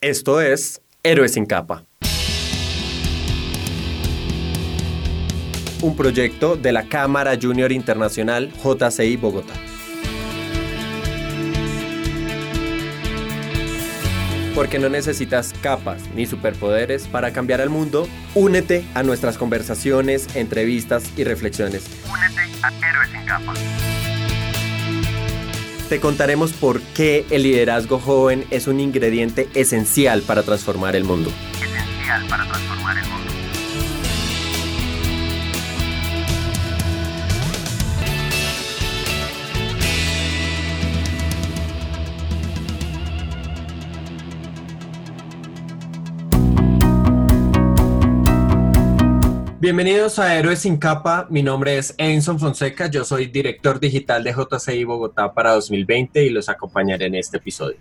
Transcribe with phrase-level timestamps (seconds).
[0.00, 1.84] Esto es Héroes sin capa.
[5.82, 9.54] Un proyecto de la Cámara Junior Internacional JCI Bogotá.
[14.54, 18.06] Porque no necesitas capas ni superpoderes para cambiar el mundo,
[18.36, 21.90] únete a nuestras conversaciones, entrevistas y reflexiones.
[22.08, 23.52] Únete a Héroes sin capa.
[25.88, 31.30] Te contaremos por qué el liderazgo joven es un ingrediente esencial para transformar el mundo.
[31.54, 33.17] Esencial para transformar el mundo.
[49.68, 51.26] Bienvenidos a Héroes sin capa.
[51.28, 52.86] Mi nombre es Enson Fonseca.
[52.86, 57.76] Yo soy director digital de JCI Bogotá para 2020 y los acompañaré en este episodio.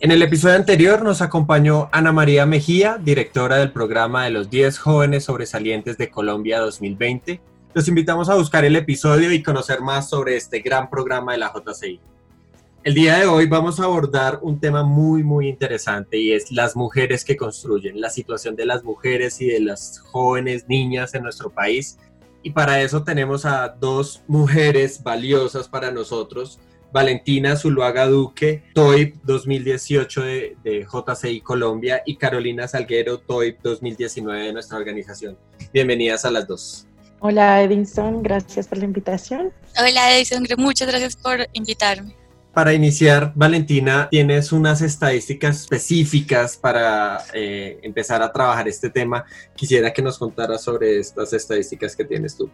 [0.00, 4.76] En el episodio anterior nos acompañó Ana María Mejía, directora del programa de los 10
[4.80, 7.40] jóvenes sobresalientes de Colombia 2020.
[7.72, 11.52] Los invitamos a buscar el episodio y conocer más sobre este gran programa de la
[11.54, 12.00] JCI.
[12.84, 16.74] El día de hoy vamos a abordar un tema muy, muy interesante y es las
[16.74, 21.48] mujeres que construyen, la situación de las mujeres y de las jóvenes niñas en nuestro
[21.48, 22.00] país.
[22.42, 26.58] Y para eso tenemos a dos mujeres valiosas para nosotros,
[26.92, 34.52] Valentina Zuluaga Duque, TOIP 2018 de, de, JCI Colombia y Carolina Salguero, TOIP 2019 de
[34.52, 35.38] nuestra organización.
[35.72, 36.88] Bienvenidas a las dos.
[37.20, 39.52] Hola Edison, gracias por la invitación.
[39.78, 42.21] Hola Edison, muchas gracias por invitarme.
[42.52, 49.24] Para iniciar, Valentina, tienes unas estadísticas específicas para eh, empezar a trabajar este tema.
[49.56, 52.50] Quisiera que nos contaras sobre estas estadísticas que tienes tú.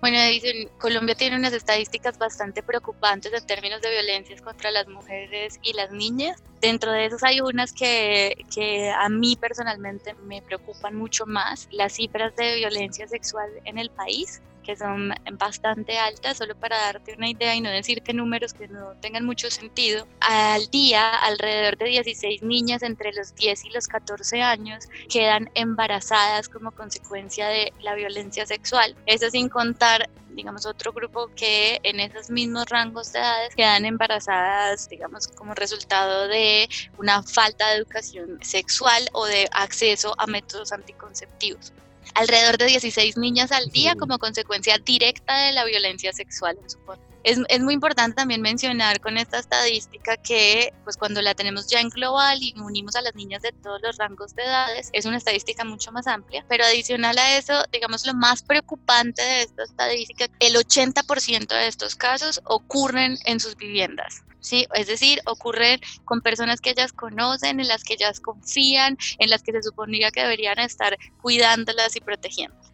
[0.00, 5.58] Bueno, dicen, Colombia tiene unas estadísticas bastante preocupantes en términos de violencias contra las mujeres
[5.62, 6.40] y las niñas.
[6.60, 11.94] Dentro de esas hay unas que, que a mí personalmente me preocupan mucho más, las
[11.94, 17.28] cifras de violencia sexual en el país que son bastante altas, solo para darte una
[17.28, 20.06] idea y no decirte números que no tengan mucho sentido.
[20.20, 26.48] Al día, alrededor de 16 niñas entre los 10 y los 14 años quedan embarazadas
[26.48, 28.96] como consecuencia de la violencia sexual.
[29.06, 34.88] Eso sin contar digamos, otro grupo que en esos mismos rangos de edades quedan embarazadas,
[34.88, 36.68] digamos, como resultado de
[36.98, 41.72] una falta de educación sexual o de acceso a métodos anticonceptivos
[42.14, 46.78] alrededor de 16 niñas al día como consecuencia directa de la violencia sexual en su
[47.22, 51.80] Es, es, muy importante también mencionar con esta estadística que pues cuando la tenemos ya
[51.80, 55.18] en global y unimos a las niñas de todos los rangos de edades, es una
[55.18, 60.26] estadística mucho más amplia, pero adicional a eso, digamos lo más preocupante de esta estadística,
[60.40, 64.22] el 80% de estos casos ocurren en sus viviendas.
[64.40, 64.66] ¿Sí?
[64.74, 69.42] Es decir, ocurren con personas que ellas conocen, en las que ellas confían, en las
[69.42, 72.69] que se suponía que deberían estar cuidándolas y protegiéndolas.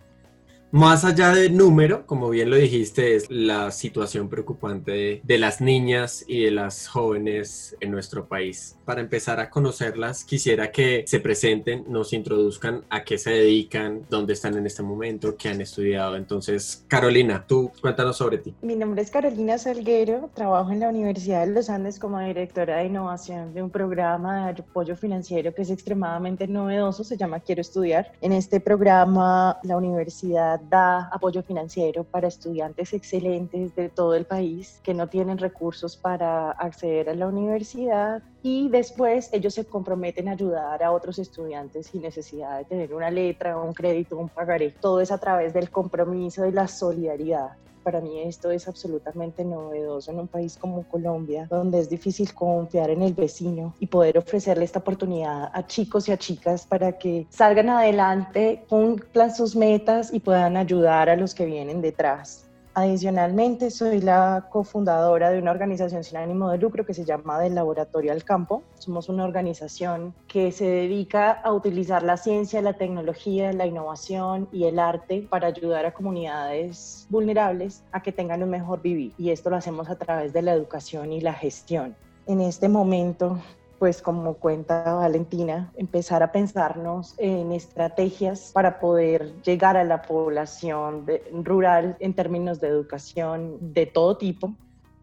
[0.77, 6.23] Más allá del número, como bien lo dijiste, es la situación preocupante de, las niñas
[6.29, 8.77] y de las jóvenes en nuestro país.
[8.85, 14.35] Para empezar a conocerlas, quisiera que se presenten, nos introduzcan a qué se dedican, dónde
[14.35, 16.15] están en este momento, qué han estudiado.
[16.15, 18.55] Entonces, Carolina, tú cuéntanos sobre ti.
[18.61, 22.85] Mi nombre es Carolina Salguero, trabajo en la Universidad de los Andes como directora de
[22.85, 28.13] innovación de un programa de apoyo financiero que es extremadamente novedoso, se llama Quiero Estudiar.
[28.21, 34.81] En este programa, la universidad da apoyo financiero para estudiantes excelentes de todo el país
[34.83, 40.33] que no tienen recursos para acceder a la universidad y después ellos se comprometen a
[40.33, 44.71] ayudar a otros estudiantes sin necesidad de tener una letra, un crédito, un pagaré.
[44.71, 47.57] Todo es a través del compromiso y la solidaridad
[47.87, 52.91] para mí esto es absolutamente novedoso en un país como Colombia, donde es difícil confiar
[52.91, 57.29] en el vecino y poder ofrecerle esta oportunidad a chicos y a chicas para que
[57.31, 62.46] salgan adelante, cumplan sus metas y puedan ayudar a los que vienen detrás.
[62.79, 67.55] Adicionalmente, soy la cofundadora de una organización sin ánimo de lucro que se llama Del
[67.55, 68.65] Laboratorio al Campo.
[68.75, 74.65] Somos una organización que se dedica a utilizar la ciencia, la tecnología, la innovación y
[74.65, 79.15] el arte para ayudar a comunidades vulnerables a que tengan un mejor vivir.
[79.17, 81.97] Y esto lo hacemos a través de la educación y la gestión.
[82.27, 83.39] En este momento
[83.79, 91.07] pues como cuenta Valentina, empezar a pensarnos en estrategias para poder llegar a la población
[91.45, 94.55] rural en términos de educación de todo tipo,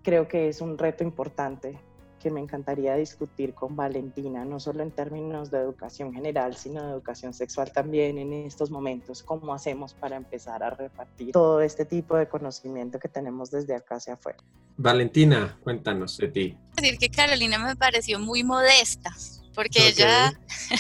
[0.04, 1.80] creo que es un reto importante
[2.24, 6.94] que me encantaría discutir con Valentina, no solo en términos de educación general, sino de
[6.94, 12.16] educación sexual también en estos momentos, cómo hacemos para empezar a repartir todo este tipo
[12.16, 14.40] de conocimiento que tenemos desde acá hacia afuera.
[14.78, 16.58] Valentina, cuéntanos de ti.
[16.78, 19.12] Decir que Carolina me pareció muy modesta,
[19.54, 20.34] porque ella,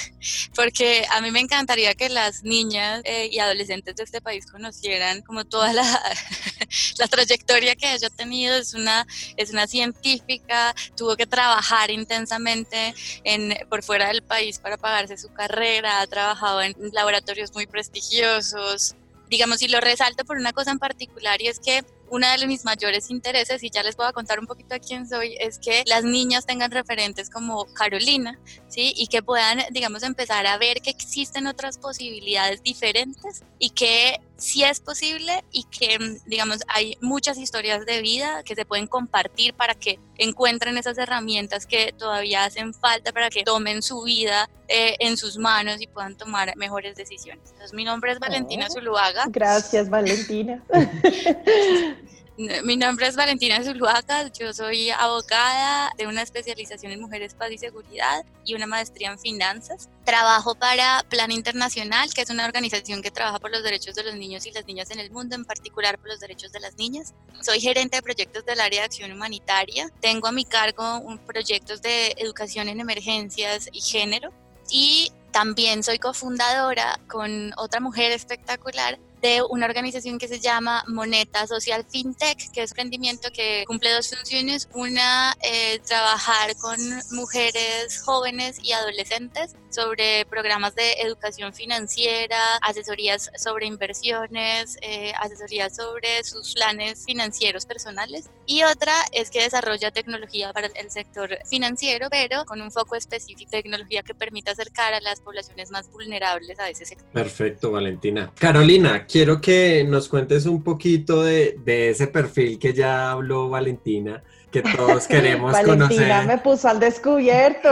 [0.56, 5.22] porque a mí me encantaría que las niñas eh, y adolescentes de este país conocieran
[5.22, 5.84] como toda la,
[6.98, 8.56] la trayectoria que ella ha tenido.
[8.56, 9.06] Es una,
[9.38, 12.94] es una científica, tuvo que trabajar intensamente
[13.24, 18.96] en, por fuera del país para pagarse su carrera, ha trabajado en laboratorios muy prestigiosos,
[19.30, 22.64] digamos, y lo resalto por una cosa en particular y es que uno de mis
[22.64, 25.84] mayores intereses, y ya les voy a contar un poquito a quién soy, es que
[25.88, 28.94] las niñas tengan referentes como Carolina, ¿sí?
[28.96, 34.64] Y que puedan, digamos, empezar a ver que existen otras posibilidades diferentes y que sí
[34.64, 39.74] es posible y que, digamos, hay muchas historias de vida que se pueden compartir para
[39.74, 45.16] que encuentren esas herramientas que todavía hacen falta para que tomen su vida eh, en
[45.18, 47.52] sus manos y puedan tomar mejores decisiones.
[47.52, 49.26] Entonces, mi nombre es Valentina oh, Zuluaga.
[49.30, 50.62] Gracias, Valentina.
[52.36, 57.60] Mi nombre es Valentina Zuluaga, yo soy abogada de una especialización en mujeres, paz y
[57.60, 59.88] seguridad y una maestría en finanzas.
[60.04, 64.16] Trabajo para Plan Internacional, que es una organización que trabaja por los derechos de los
[64.16, 67.14] niños y las niñas en el mundo, en particular por los derechos de las niñas.
[67.40, 69.92] Soy gerente de proyectos del área de acción humanitaria.
[70.02, 74.34] Tengo a mi cargo proyectos de educación en emergencias y género.
[74.72, 81.48] Y también soy cofundadora con otra mujer espectacular de una organización que se llama Moneta
[81.48, 84.68] Social FinTech, que es un emprendimiento que cumple dos funciones.
[84.74, 86.78] Una, eh, trabajar con
[87.12, 96.24] mujeres jóvenes y adolescentes sobre programas de educación financiera, asesorías sobre inversiones, eh, asesorías sobre
[96.26, 98.30] sus planes financieros personales.
[98.46, 103.52] Y otra es que desarrolla tecnología para el sector financiero, pero con un foco específico
[103.52, 107.08] tecnología que permita acercar a las poblaciones más vulnerables a ese sector.
[107.12, 108.32] Perfecto, Valentina.
[108.38, 114.24] Carolina, quiero que nos cuentes un poquito de, de ese perfil que ya habló Valentina
[114.52, 116.26] que todos queremos Valentina conocer.
[116.26, 117.70] me puso al descubierto.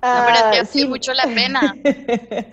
[0.00, 0.88] Ah, pero es que sí.
[0.88, 1.76] mucho la pena.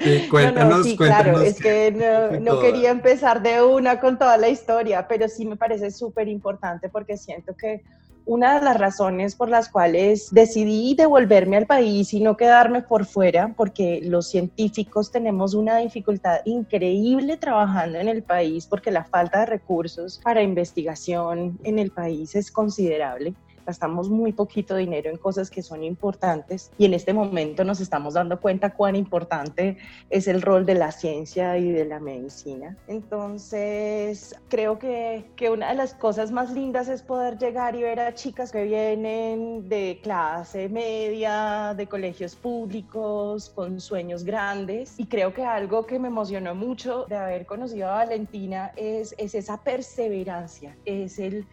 [0.02, 4.38] Sí, cuéntanos, no, sí, claro, es que no, no quería empezar de una con toda
[4.38, 7.82] la historia, pero sí me parece súper importante porque siento que
[8.30, 13.06] una de las razones por las cuales decidí devolverme al país y no quedarme por
[13.06, 19.40] fuera, porque los científicos tenemos una dificultad increíble trabajando en el país, porque la falta
[19.40, 23.34] de recursos para investigación en el país es considerable
[23.70, 28.16] gastamos muy poquito dinero en cosas que son importantes y en este momento nos estamos
[28.16, 29.78] dando cuenta cuán importante
[30.10, 32.76] es el rol de la ciencia y de la medicina.
[32.88, 38.00] Entonces, creo que, que una de las cosas más lindas es poder llegar y ver
[38.00, 45.00] a chicas que vienen de clase media, de colegios públicos, con sueños grandes.
[45.00, 49.36] Y creo que algo que me emocionó mucho de haber conocido a Valentina es, es
[49.36, 51.46] esa perseverancia, es el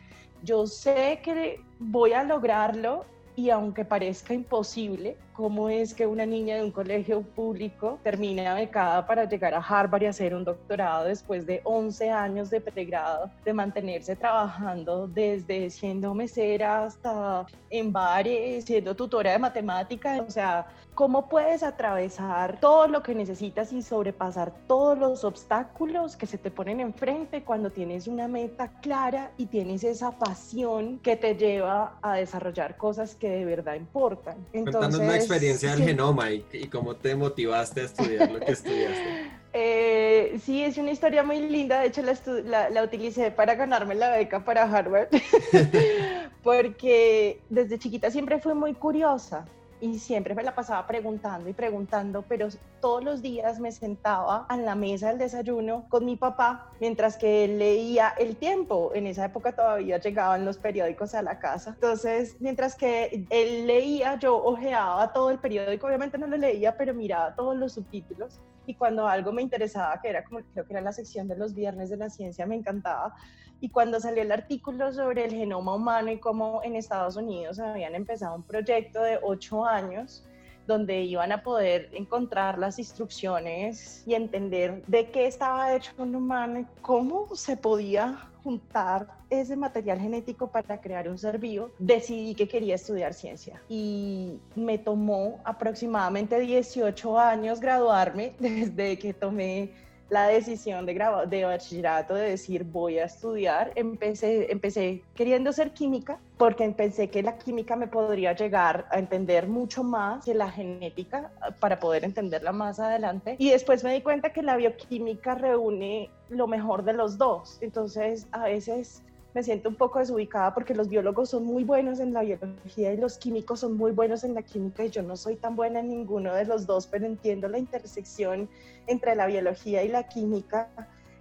[0.43, 3.05] yo sé que voy a lograrlo
[3.35, 9.07] y aunque parezca imposible, ¿cómo es que una niña de un colegio público termina becada
[9.07, 13.53] para llegar a Harvard y hacer un doctorado después de 11 años de pregrado, de
[13.53, 20.21] mantenerse trabajando desde siendo mesera hasta en bares, siendo tutora de matemáticas?
[20.21, 26.27] O sea, ¿cómo puedes atravesar todo lo que necesitas y sobrepasar todos los obstáculos que
[26.27, 31.35] se te ponen enfrente cuando tienes una meta clara y tienes esa pasión que te
[31.35, 34.37] lleva a desarrollar cosas que de verdad importan?
[34.55, 39.31] Entonces, experiencia del genoma y, cómo te motivaste a estudiar lo que estudiaste.
[39.59, 41.81] Eh, sí, es una historia muy linda.
[41.81, 45.09] De hecho, la, la, utilicé para ganarme la beca para Harvard,
[46.43, 49.47] porque desde chiquita siempre fui muy curiosa
[49.81, 52.49] y siempre me la pasaba preguntando y preguntando, pero
[52.81, 57.45] todos los días me sentaba en la mesa del desayuno con mi papá mientras que
[57.45, 58.93] él leía El Tiempo.
[58.95, 61.71] En esa época todavía llegaban los periódicos a la casa.
[61.75, 65.87] Entonces, mientras que él leía, yo ojeaba todo el periódico.
[65.87, 68.41] Obviamente no lo leía, pero miraba todos los subtítulos.
[68.67, 71.55] Y cuando algo me interesaba, que era como creo que era la sección de los
[71.55, 73.15] viernes de la ciencia, me encantaba.
[73.61, 77.95] Y cuando salió el artículo sobre el genoma humano y cómo en Estados Unidos habían
[77.95, 80.25] empezado un proyecto de ocho años
[80.67, 86.61] donde iban a poder encontrar las instrucciones y entender de qué estaba hecho un humano
[86.61, 92.47] y cómo se podía juntar ese material genético para crear un ser vivo, decidí que
[92.47, 93.61] quería estudiar ciencia.
[93.69, 99.73] Y me tomó aproximadamente 18 años graduarme desde que tomé
[100.09, 100.95] la decisión de,
[101.29, 107.23] de bachillerato de decir voy a estudiar, empecé, empecé queriendo ser química porque pensé que
[107.23, 112.53] la química me podría llegar a entender mucho más que la genética para poder entenderla
[112.53, 113.37] más adelante.
[113.39, 117.59] Y después me di cuenta que la bioquímica reúne lo mejor de los dos.
[117.61, 119.03] Entonces a veces
[119.37, 122.97] me siento un poco desubicada porque los biólogos son muy buenos en la biología y
[122.97, 125.91] los químicos son muy buenos en la química y yo no soy tan buena en
[125.91, 128.49] ninguno de los dos, pero entiendo la intersección
[128.87, 130.71] entre la biología y la química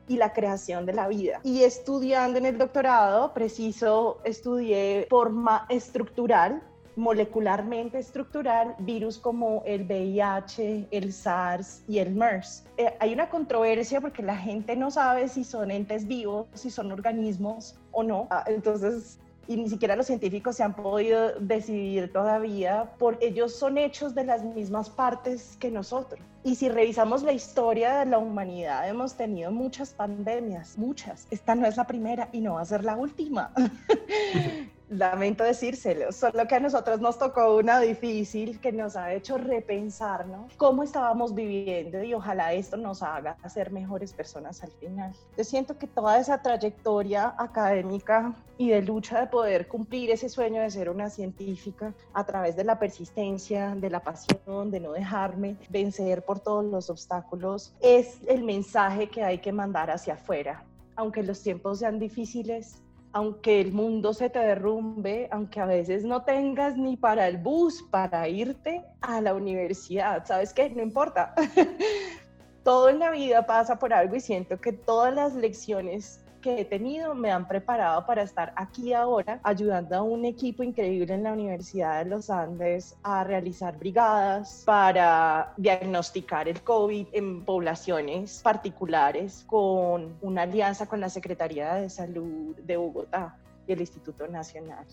[0.08, 1.42] y la creación de la vida.
[1.44, 6.64] Y estudiando en el doctorado, preciso, estudié forma estructural
[6.96, 12.64] molecularmente estructural virus como el VIH, el SARS y el MERS.
[12.78, 16.92] Eh, hay una controversia porque la gente no sabe si son entes vivos, si son
[16.92, 18.28] organismos o no.
[18.30, 23.78] Ah, entonces, y ni siquiera los científicos se han podido decidir todavía, porque ellos son
[23.78, 26.20] hechos de las mismas partes que nosotros.
[26.44, 31.28] Y si revisamos la historia de la humanidad, hemos tenido muchas pandemias, muchas.
[31.32, 33.52] Esta no es la primera y no va a ser la última.
[34.90, 40.54] lamento decírselo, solo que a nosotros nos tocó una difícil que nos ha hecho repensarnos
[40.58, 45.14] cómo estábamos viviendo y ojalá esto nos haga ser mejores personas al final.
[45.38, 50.62] Yo siento que toda esa trayectoria académica y de lucha de poder cumplir ese sueño
[50.62, 55.58] de ser una científica a través de la persistencia, de la pasión, de no dejarme
[55.70, 60.64] vencer por todos los obstáculos, es el mensaje que hay que mandar hacia afuera.
[60.96, 62.82] Aunque los tiempos sean difíciles,
[63.16, 67.82] aunque el mundo se te derrumbe, aunque a veces no tengas ni para el bus
[67.90, 70.70] para irte a la universidad, ¿sabes qué?
[70.72, 71.34] No importa.
[72.66, 76.66] Todo en la vida pasa por algo y siento que todas las lecciones que he
[76.66, 81.34] tenido me han preparado para estar aquí ahora ayudando a un equipo increíble en la
[81.34, 90.20] Universidad de los Andes a realizar brigadas para diagnosticar el COVID en poblaciones particulares con
[90.22, 94.86] una alianza con la Secretaría de Salud de Bogotá y el Instituto Nacional.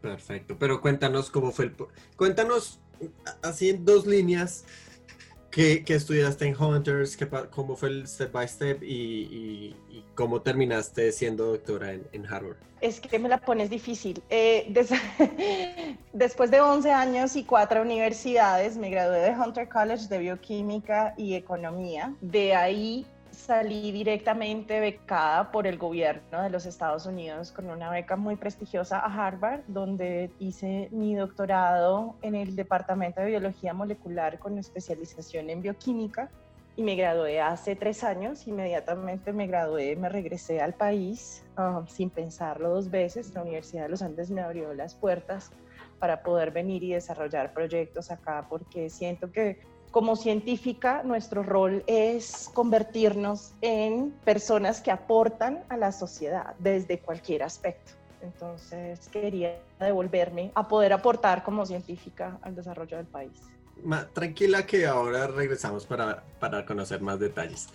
[0.00, 1.74] Perfecto, pero cuéntanos cómo fue el...
[2.14, 2.78] Cuéntanos
[3.42, 4.64] así en dos líneas
[5.50, 7.18] ¿Qué, estudiaste en Hunters?
[7.50, 8.82] ¿Cómo fue el step by step?
[8.82, 9.74] Y,
[10.14, 12.56] cómo terminaste siendo doctora en, Harvard?
[12.80, 14.22] Es que me la pones difícil.
[14.28, 14.72] Eh,
[16.12, 21.34] después de 11 años y cuatro universidades, me gradué de Hunter College de Bioquímica y
[21.34, 22.14] Economía.
[22.20, 23.06] De ahí
[23.46, 28.98] salí directamente becada por el gobierno de los Estados Unidos con una beca muy prestigiosa
[28.98, 35.62] a Harvard, donde hice mi doctorado en el Departamento de Biología Molecular con especialización en
[35.62, 36.28] bioquímica
[36.74, 38.48] y me gradué hace tres años.
[38.48, 43.32] Inmediatamente me gradué, me regresé al país um, sin pensarlo dos veces.
[43.32, 45.52] La Universidad de los Andes me abrió las puertas
[46.00, 49.60] para poder venir y desarrollar proyectos acá porque siento que
[49.96, 57.42] como científica, nuestro rol es convertirnos en personas que aportan a la sociedad desde cualquier
[57.42, 57.92] aspecto.
[58.20, 63.40] Entonces quería devolverme a poder aportar como científica al desarrollo del país.
[64.12, 67.70] tranquila que ahora regresamos para, para conocer más detalles.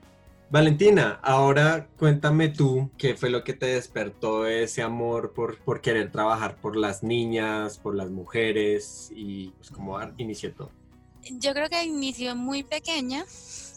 [0.52, 6.12] Valentina, ahora cuéntame tú qué fue lo que te despertó ese amor por, por querer
[6.12, 10.81] trabajar por las niñas, por las mujeres y pues, cómo inició todo.
[11.30, 13.26] Yo creo que inició muy pequeña.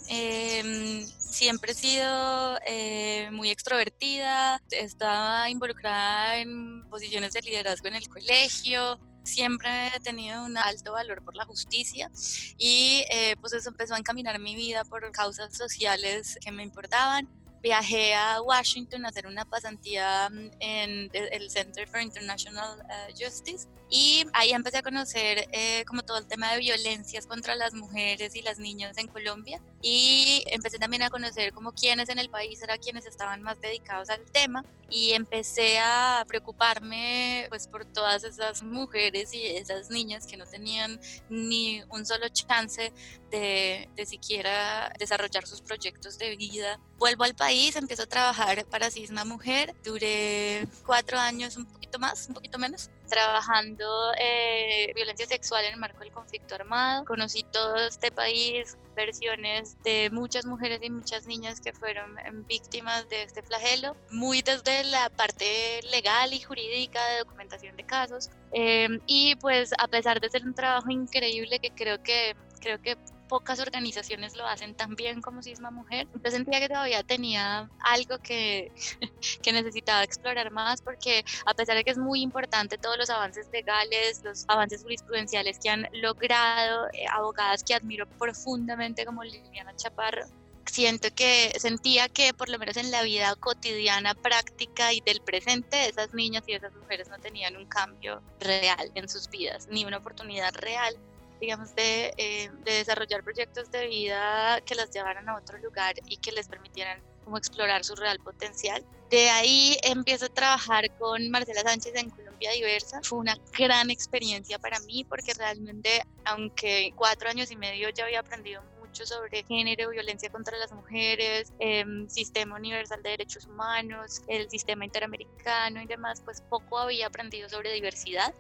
[0.09, 8.09] Em, siempre he sido eh, muy extrovertida, estaba involucrada en posiciones de liderazgo en el
[8.09, 12.11] colegio, siempre he tenido un alto valor por la justicia
[12.59, 17.29] y eh, pues eso empezó a encaminar mi vida por causas sociales que me importaban
[17.65, 23.67] viajé a Washington a hacer una pasantía mm, en el Center for International eh, Justice
[23.89, 28.37] y ahí empecé a conocer eh, como todo el tema de violencias contra las mujeres
[28.37, 32.63] y las niñas en Colombia y empecé también a conocer como quienes en el país
[32.63, 38.63] eran quienes estaban más dedicados al tema y empecé a preocuparme pues por todas esas
[38.63, 42.93] mujeres y esas niñas que no tenían ni un solo chance
[43.35, 46.79] de, de siquiera desarrollar sus proyectos de vida.
[46.99, 49.75] Vuelvo al país empiezo a trabajar para Cisma Mujer.
[49.83, 53.85] Duré cuatro años, un poquito más, un poquito menos, trabajando
[54.21, 57.05] eh, violencia sexual en el marco del conflicto armado.
[57.05, 63.25] Conocí todo este país, versiones de muchas mujeres y muchas niñas que fueron víctimas de
[63.25, 68.31] este flagelo, muy desde la parte legal y jurídica de documentación de casos.
[68.53, 72.97] Em, y pues a pesar de ser un trabajo increíble que creo que creo que
[73.35, 76.07] pocas organizaciones lo hacen tan bien como Sisma Mujer.
[76.23, 78.71] Yo sentía que todavía tenía algo que,
[79.43, 83.49] que necesitaba explorar más porque a pesar de que es muy importante todos los avances
[83.53, 90.27] legales, los avances jurisprudenciales que han logrado eh, abogadas que admiro profundamente como Liliana Chaparro,
[90.67, 95.89] siento que sentía que por lo menos en la vida cotidiana, práctica y del presente,
[95.89, 99.97] esas niñas y esas mujeres no tenían un cambio real en sus vidas, ni una
[99.97, 100.97] oportunidad real
[101.41, 106.17] digamos, de, eh, de, desarrollar proyectos de vida que las llevaran a otro lugar y
[106.19, 108.85] que les permitieran como explorar su real potencial.
[109.11, 113.01] De ahí empiezo a trabajar con Marcela Sánchez en Colombia Diversa.
[113.03, 118.21] Fue una gran experiencia para mí porque realmente, aunque cuatro años y medio ya había
[118.21, 124.49] aprendido mucho sobre género, violencia contra las mujeres, em, sistema universal de derechos humanos, el
[124.51, 128.35] sistema interamericano y demás, pues poco había aprendido sobre diversidad.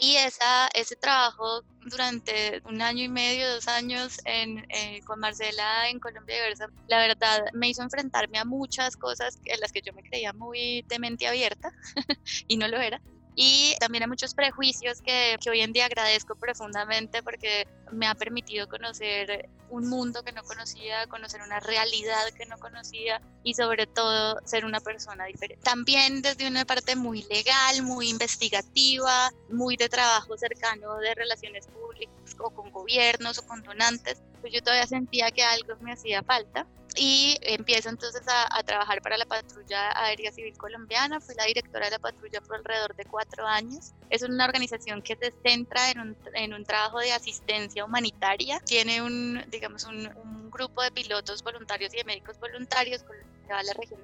[0.00, 5.88] Y esa, ese trabajo durante un año y medio, dos años en, eh, con Marcela
[5.88, 9.92] en Colombia Diversa, la verdad me hizo enfrentarme a muchas cosas en las que yo
[9.94, 11.70] me creía muy de mente abierta
[12.48, 13.00] y no lo era
[13.38, 18.14] y también hay muchos prejuicios que, que, hoy en día agradezco profundamente porque me ha
[18.14, 23.86] permitido conocer un mundo que no conocía, conocer una realidad que no conocía y sobre
[23.86, 25.62] todo ser una persona diferente.
[25.62, 32.16] También desde una parte muy legal, muy investigativa, muy de trabajo cercano de relaciones públicas
[32.38, 36.68] o con gobiernos o con donantes, pues yo todavía sentía que algo me hacía falta
[36.94, 41.20] y empiezo entonces a, trabajar para la Patrulla Aérea Civil Colombiana.
[41.20, 43.92] Fui la directora de la patrulla por alrededor de cuatro años.
[44.08, 48.60] Es una organización que se centra en un, en un trabajo de asistencia humanitaria.
[48.60, 53.16] Tiene un, digamos, un, un grupo de pilotos voluntarios y de médicos voluntarios con
[53.48, 53.98] la región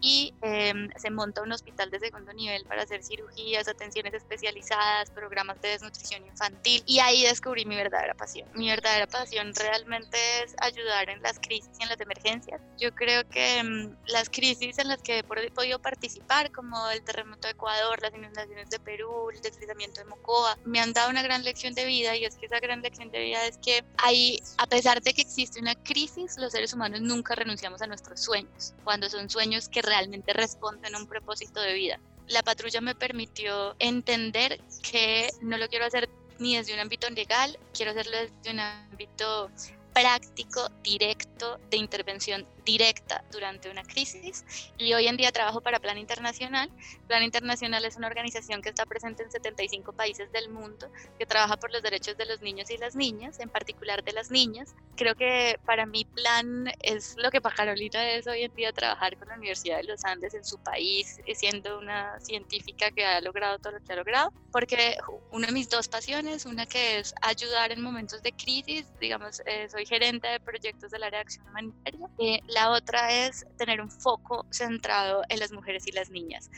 [0.00, 5.60] y em, se monta un hospital de segundo nivel para hacer cirugías, atenciones especializadas, programas
[5.60, 8.48] de desnutrición infantil y ahí descubrí mi verdadera pasión.
[8.54, 12.60] Mi verdadera pasión realmente es ayudar en las crisis y en las emergencias.
[12.78, 17.48] Yo creo que em, las crisis en las que he podido participar, como el terremoto
[17.48, 21.42] de Ecuador, las inundaciones de Perú, el deslizamiento de Mocoa, me han dado una gran
[21.42, 24.66] lección de vida y es que esa gran lección de vida es que hay, a
[24.66, 28.74] pesar de que existe una crisis, los seres humanos nunca renunciamos a nuestros sueños.
[28.84, 32.00] Cuando son sueños que realmente responden a un propósito de vida.
[32.28, 37.58] La patrulla me permitió entender que no lo quiero hacer ni desde un ámbito legal,
[37.72, 39.50] quiero hacerlo desde un ámbito
[39.94, 44.44] práctico, directo, de intervención directa durante una crisis
[44.76, 46.70] y hoy en día trabajo para Plan Internacional.
[47.06, 51.56] Plan Internacional es una organización que está presente en 75 países del mundo, que trabaja
[51.56, 54.74] por los derechos de los niños y las niñas, en particular de las niñas.
[54.96, 59.16] Creo que para mí Plan es lo que para Carolina es hoy en día trabajar
[59.16, 63.58] con la Universidad de los Andes en su país, siendo una científica que ha logrado
[63.60, 64.98] todo lo que ha logrado, porque
[65.30, 69.68] una de mis dos pasiones, una que es ayudar en momentos de crisis, digamos, eh,
[69.70, 74.46] soy gerente de proyectos del área de acción humanitaria, eh, otra es tener un foco
[74.50, 76.50] centrado en las mujeres y las niñas.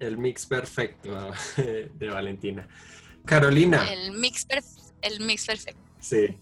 [0.00, 2.66] El mix perfecto de Valentina.
[3.24, 3.86] Carolina.
[3.92, 4.46] El mix,
[5.02, 5.80] el mix perfecto.
[6.00, 6.36] Sí.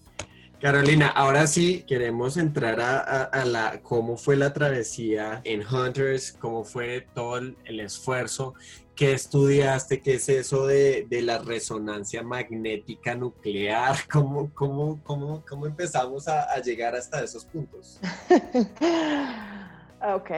[0.61, 7.07] Carolina, ahora sí queremos entrar a, la cómo fue la travesía en Hunters, cómo fue
[7.15, 8.53] todo el, esfuerzo,
[9.01, 16.29] qué estudiaste, qué es eso de, la resonancia magnética nuclear, cómo, cómo, cómo, cómo empezamos
[16.29, 17.99] a, a llegar hasta esos puntos.
[20.03, 20.31] Ok.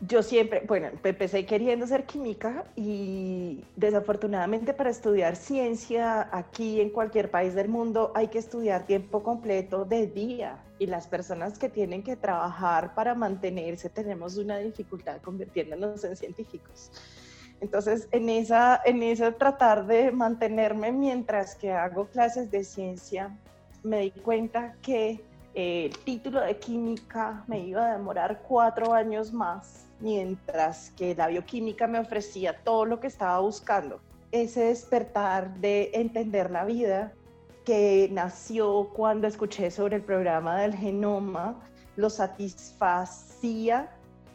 [0.00, 7.30] yo siempre, bueno, empecé queriendo ser química y desafortunadamente para estudiar ciencia aquí en cualquier
[7.30, 12.02] país del mundo hay que estudiar tiempo completo de día y las personas que tienen
[12.02, 16.90] que trabajar para mantenerse tenemos una dificultad convirtiéndonos en científicos.
[17.60, 23.36] Entonces, en esa, en esa tratar de mantenerme mientras que hago clases de ciencia,
[23.84, 25.22] me di cuenta que
[25.54, 31.86] el título de química me iba a demorar cuatro años más, mientras que la bioquímica
[31.86, 34.00] me ofrecía todo lo que estaba buscando.
[34.30, 37.12] Ese despertar de entender la vida
[37.64, 41.60] que nació cuando escuché sobre el programa del genoma,
[41.96, 43.90] lo satisfacía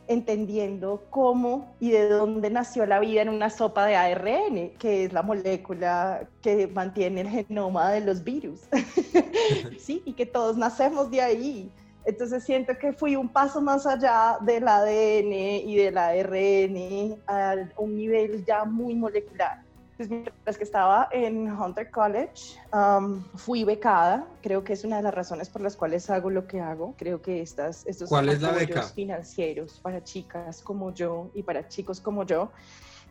[0.07, 5.13] entendiendo cómo y de dónde nació la vida en una sopa de ARN, que es
[5.13, 8.61] la molécula que mantiene el genoma de los virus.
[9.79, 11.71] sí, y que todos nacemos de ahí.
[12.05, 17.97] Entonces siento que fui un paso más allá del ADN y del ARN a un
[17.97, 19.66] nivel ya muy molecular.
[19.97, 24.27] Pues mientras que estaba en Hunter College, um, fui becada.
[24.43, 26.93] Creo que es una de las razones por las cuales hago lo que hago.
[26.97, 28.83] Creo que estas, estos ¿Cuál es la beca?
[28.83, 32.51] financieros para chicas como yo y para chicos como yo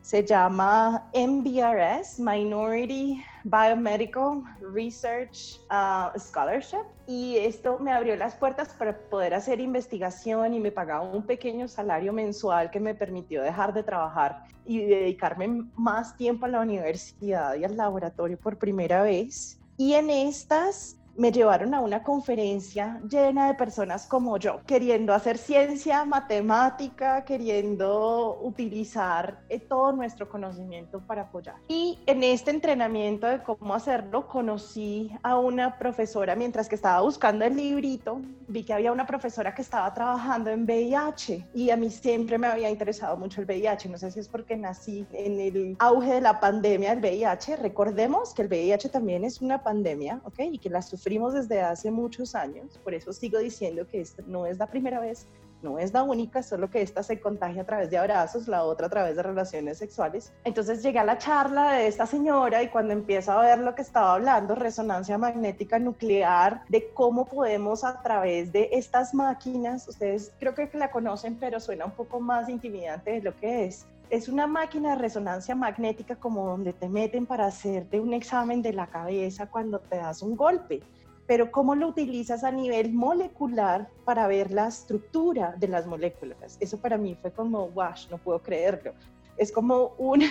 [0.03, 8.97] se llama MBRS, Minority Biomedical Research uh, Scholarship, y esto me abrió las puertas para
[8.97, 13.83] poder hacer investigación y me pagaba un pequeño salario mensual que me permitió dejar de
[13.83, 19.61] trabajar y dedicarme más tiempo a la universidad y al laboratorio por primera vez.
[19.77, 25.39] Y en estas me llevaron a una conferencia llena de personas como yo, queriendo hacer
[25.39, 31.57] ciencia, matemática, queriendo utilizar eh, todo nuestro conocimiento para apoyar.
[31.69, 37.45] Y en este entrenamiento de cómo hacerlo, conocí a una profesora mientras que estaba buscando
[37.45, 41.91] el librito, vi que había una profesora que estaba trabajando en VIH y a mí
[41.91, 43.89] siempre me había interesado mucho el VIH.
[43.89, 47.57] No sé si es porque nací en el auge de la pandemia del VIH.
[47.57, 50.41] Recordemos que el VIH también es una pandemia, ¿ok?
[50.53, 52.81] Y que la sufrimos desde hace muchos años.
[52.83, 55.29] Por eso sigo diciendo que esta no es la primera vez
[55.63, 58.89] no es la única, solo que esta se contagia a través de abrazos, la otra
[58.89, 60.33] a través de relaciones sexuales.
[60.45, 63.83] Entonces llegué a la charla de esta señora y cuando empiezo a ver lo que
[63.83, 70.55] estaba hablando, resonancia magnética nuclear, de cómo podemos a través de estas máquinas, ustedes creo
[70.55, 73.87] que la conocen, pero suena un poco más intimidante de lo que es.
[74.09, 78.73] Es una máquina de resonancia magnética como donde te meten para hacerte un examen de
[78.73, 80.81] la cabeza cuando te das un golpe
[81.27, 86.57] pero cómo lo utilizas a nivel molecular para ver la estructura de las moléculas.
[86.61, 88.95] Eso para mí fue como, wash, no puedo creerlo
[89.37, 90.23] es como un,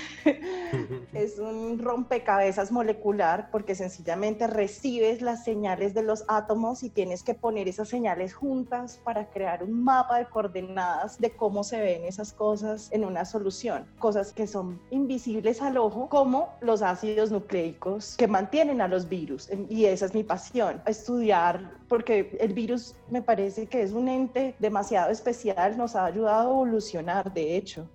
[1.13, 7.33] es un rompecabezas molecular porque sencillamente recibes las señales de los átomos y tienes que
[7.33, 12.33] poner esas señales juntas para crear un mapa de coordenadas de cómo se ven esas
[12.33, 13.85] cosas en una solución.
[13.99, 19.49] Cosas que son invisibles al ojo, como los ácidos nucleicos que mantienen a los virus.
[19.69, 24.55] Y esa es mi pasión, estudiar, porque el virus me parece que es un ente
[24.59, 27.87] demasiado especial, nos ha ayudado a evolucionar, de hecho.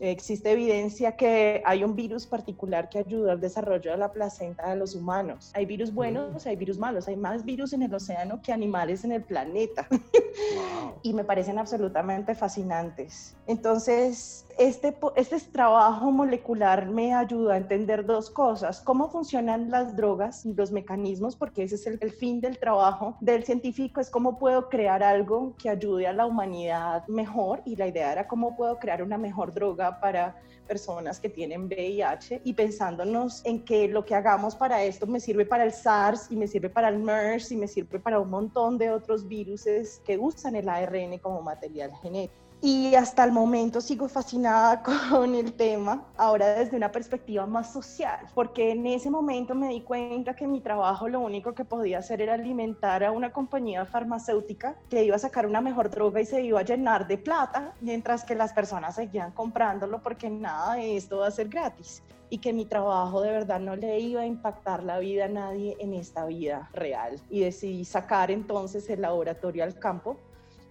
[0.00, 4.76] Existe evidencia que hay un virus particular que ayuda al desarrollo de la placenta de
[4.76, 5.50] los humanos.
[5.54, 9.12] Hay virus buenos, hay virus malos, hay más virus en el océano que animales en
[9.12, 9.88] el planeta.
[11.02, 13.36] y me parecen absolutamente fascinantes.
[13.46, 20.44] Entonces, este, este trabajo molecular me ayuda a entender dos cosas, cómo funcionan las drogas,
[20.44, 24.68] los mecanismos, porque ese es el, el fin del trabajo del científico, es cómo puedo
[24.68, 29.02] crear algo que ayude a la humanidad mejor y la idea era cómo puedo crear
[29.02, 34.54] una mejor droga para personas que tienen VIH y pensándonos en que lo que hagamos
[34.54, 37.66] para esto me sirve para el SARS y me sirve para el MERS y me
[37.66, 39.64] sirve para un montón de otros virus
[40.04, 45.52] que usan el ARN como material genético y hasta el momento sigo fascinada con el
[45.52, 50.46] tema, ahora desde una perspectiva más social, porque en ese momento me di cuenta que
[50.46, 55.16] mi trabajo lo único que podía hacer era alimentar a una compañía farmacéutica que iba
[55.16, 58.52] a sacar una mejor droga y se iba a llenar de plata, mientras que las
[58.52, 63.22] personas seguían comprándolo porque nada de esto va a ser gratis y que mi trabajo
[63.22, 67.20] de verdad no le iba a impactar la vida a nadie en esta vida real.
[67.30, 70.18] Y decidí sacar entonces el laboratorio al campo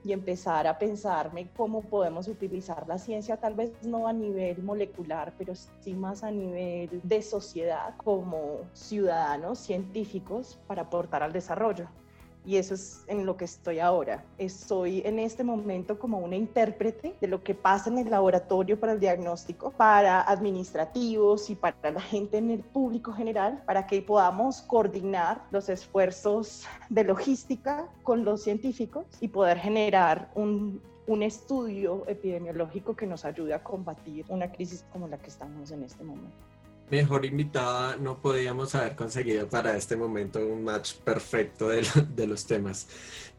[0.08, 5.34] y empezar a pensarme cómo podemos utilizar la ciencia, tal vez no a nivel molecular,
[5.38, 11.90] pero sí más a nivel de sociedad como ciudadanos científicos para aportar al desarrollo
[12.48, 14.24] y eso es en lo que estoy ahora.
[14.38, 18.94] Estoy en este momento como una intérprete de lo que pasa en el laboratorio para
[18.94, 24.62] el diagnóstico, para administrativos y para la gente en el público general, para que podamos
[24.62, 32.96] coordinar los esfuerzos de logística con los científicos y poder generar un, un estudio epidemiológico
[32.96, 36.57] que nos ayude a combatir una crisis como la que estamos en este momento
[36.90, 42.88] mejor invitada no podíamos haber conseguido para este momento un match perfecto de, los temas.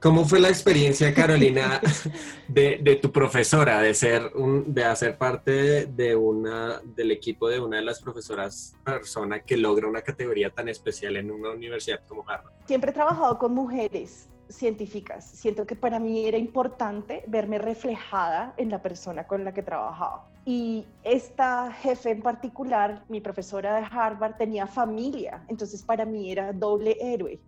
[0.01, 1.81] ¿Cómo fue la experiencia, Carolina,
[2.49, 7.79] de, tu profesora, de, ser un, de hacer parte de una, del equipo de una
[7.79, 12.53] de las profesoras persona que logra una categoría tan especial en una universidad como Harvard?
[12.67, 15.29] Siempre he trabajado con mujeres científicas.
[15.31, 20.29] Siento que para mí era importante verme reflejada en la persona con la que trabajaba.
[20.49, 26.55] Y esta jefe en particular, mi profesora de Harvard, tenía familia, entonces para mí era
[26.55, 27.39] doble héroe.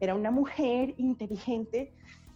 [0.00, 1.92] Era una mujer inteligente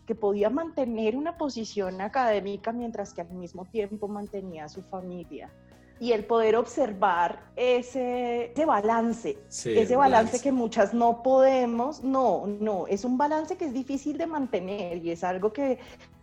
[0.06, 5.50] que podía mantener una posición académica mientras que al mismo tiempo mantenía a su familia.
[5.98, 13.04] Y el poder observar ese, balance, ese balance, que muchas no podemos, no, no, es
[13.04, 15.80] un balance que es difícil de mantener y es algo que,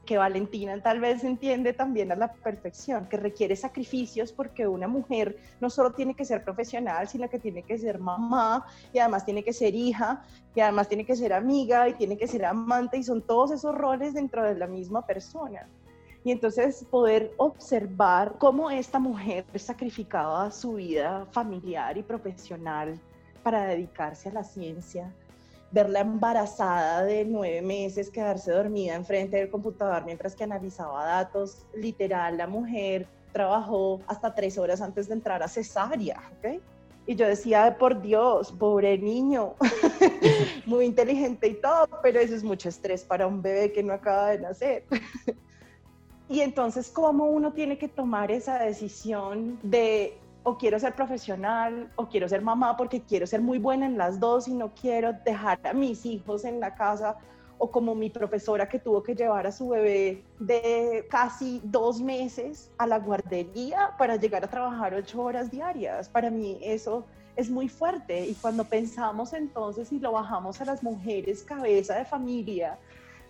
[0.10, 5.38] que Valentina tal vez entiende también a la perfección, que requiere sacrificios porque una mujer
[5.62, 9.44] no solo tiene que ser profesional, sino que tiene que ser mamá y además tiene
[9.44, 10.24] que ser hija
[10.56, 13.76] y además tiene que ser amiga y tiene que ser amante y son todos esos
[13.76, 15.68] roles dentro de la misma persona.
[16.24, 23.00] Y entonces poder observar cómo esta mujer sacrificaba su vida familiar y profesional
[23.44, 25.14] para dedicarse a la ciencia,
[25.72, 32.38] verla embarazada de nueve meses, quedarse dormida enfrente del computador mientras que analizaba datos, literal,
[32.38, 36.62] la mujer trabajó hasta tres horas antes de entrar a cesárea, ¿ok?
[37.06, 39.56] Y yo decía, por Dios, pobre niño,
[40.68, 44.30] muy inteligente y todo, pero eso es mucho estrés para un bebé que no acaba
[44.30, 44.86] de nacer.
[46.30, 52.08] y entonces, ¿cómo uno tiene que tomar esa decisión de o quiero ser profesional o
[52.08, 55.60] quiero ser mamá porque quiero ser muy buena en las dos y no quiero dejar
[55.64, 57.18] a mis hijos en la casa
[57.58, 62.72] o como mi profesora que tuvo que llevar a su bebé de casi dos meses
[62.78, 66.08] a la guardería para llegar a trabajar ocho horas diarias.
[66.08, 70.84] Para mí eso es muy fuerte y cuando pensamos entonces y lo bajamos a las
[70.84, 72.78] mujeres cabeza de familia,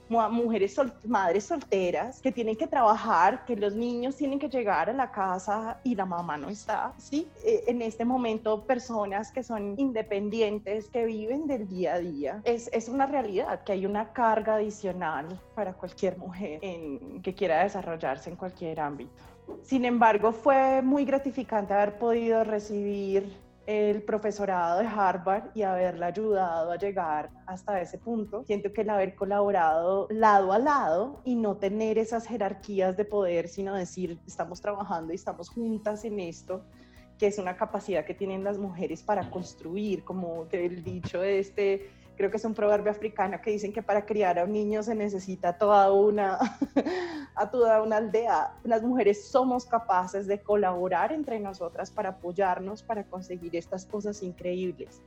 [0.09, 5.11] mujeres, madres solteras que tienen que trabajar, que los niños tienen que llegar a la
[5.11, 7.27] casa y la mamá no está, ¿sí?
[7.43, 12.69] Eh, en este momento, personas que son independientes, que viven del día a día, es,
[12.73, 18.29] es una realidad, que hay una carga adicional para cualquier mujer en, que quiera desarrollarse
[18.29, 19.11] en cualquier ámbito.
[19.63, 26.71] Sin embargo, fue muy gratificante haber podido recibir el profesorado de Harvard y haberla ayudado
[26.71, 28.43] a llegar hasta ese punto.
[28.43, 33.47] Siento que el haber colaborado lado a lado y no tener esas jerarquías de poder,
[33.47, 36.63] sino decir, estamos trabajando y estamos juntas en esto,
[37.19, 42.29] que es una capacidad que tienen las mujeres para construir, como el dicho este creo
[42.29, 45.57] que es un proverbio africano que dicen que para criar a un niño se necesita
[45.57, 46.37] toda una,
[47.33, 48.55] a toda una aldea.
[48.65, 55.01] Las mujeres somos capaces de colaborar entre nosotras para apoyarnos, para conseguir estas cosas increíbles.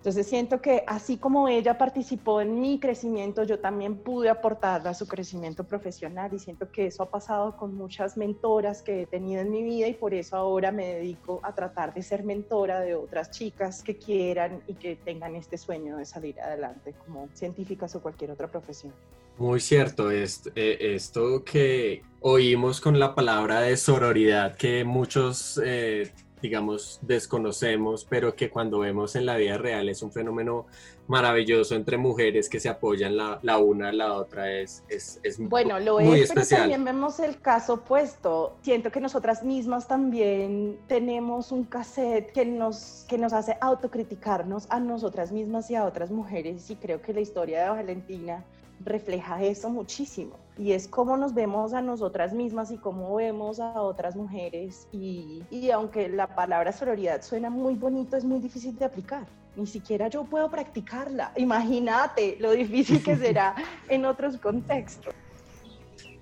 [0.00, 4.94] Entonces siento que así como ella participó en mi crecimiento, yo también pude aportarle a
[4.94, 9.42] su crecimiento profesional y siento que eso ha pasado con muchas mentoras que he tenido
[9.42, 12.94] en mi vida y por eso ahora me dedico a tratar de ser mentora de
[12.94, 18.00] otras chicas que quieran y que tengan este sueño de salir adelante como científicas o
[18.00, 18.94] cualquier otra profesión.
[19.36, 25.60] Muy cierto, esto, eh, esto que oímos con la palabra de sororidad que muchos...
[25.62, 26.10] Eh,
[26.42, 30.66] digamos, desconocemos, pero que cuando vemos en la vida real es un fenómeno
[31.06, 35.38] maravilloso entre mujeres que se apoyan la, la una a la otra, es, es, es
[35.38, 36.46] bueno, lo muy es, especial.
[36.48, 38.56] pero también vemos el caso opuesto.
[38.62, 44.78] Siento que nosotras mismas también tenemos un cassette que nos, que nos hace autocriticarnos a
[44.78, 48.44] nosotras mismas y a otras mujeres, y creo que la historia de Valentina
[48.84, 53.80] refleja eso muchísimo y es cómo nos vemos a nosotras mismas y cómo vemos a
[53.80, 58.84] otras mujeres y, y, aunque la palabra sororidad suena muy bonito es muy difícil de
[58.84, 59.26] aplicar.
[59.56, 61.32] Ni siquiera yo puedo practicarla.
[61.36, 63.54] Imagínate lo difícil que será
[63.88, 65.14] en otros contextos.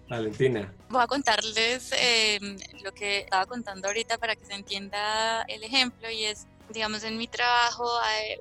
[0.09, 0.73] Valentina.
[0.89, 2.39] Voy a contarles eh,
[2.85, 7.17] lo que estaba contando ahorita para que se entienda el ejemplo y es digamos, en
[7.17, 7.85] mi trabajo,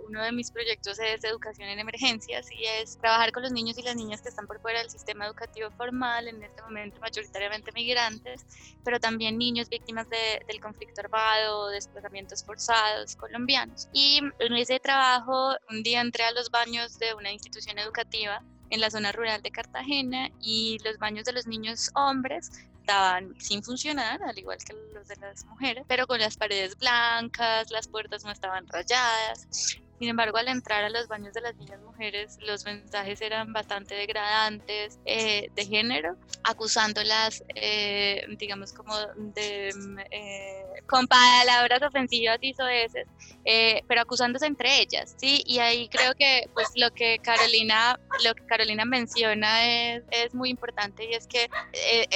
[0.08, 3.82] uno de mis proyectos es educación en emergencias y es trabajar con los niños y
[3.84, 8.46] las niñas que están por fuera del sistema educativo formal, en este momento mayoritariamente migrantes,
[8.84, 13.90] pero también niños víctimas del conflicto armado, desplazamientos forzados colombianos.
[13.94, 18.82] Y en ese trabajo, un día entré a los baños de una institución educativa en
[18.82, 22.52] la zona rural de Cartagena y los baños de los niños hombres
[22.88, 27.70] estaban sin funcionar, al igual que los de las mujeres, pero con las paredes blancas,
[27.70, 29.46] las puertas no estaban rayadas.
[30.00, 33.96] Sin embargo, al entrar a los baños de las niñas mujeres, los mensajes eran bastante
[33.96, 39.70] degradantes eh, de género, acusándolas, eh, digamos, como de,
[40.12, 43.08] eh, con palabras ofensivas y soeces,
[43.88, 45.42] pero acusándose entre ellas, ¿sí?
[45.48, 50.52] Y ahí creo que, pues, lo que Carolina, lo que Carolina menciona es, es muy
[50.52, 51.50] importante y es que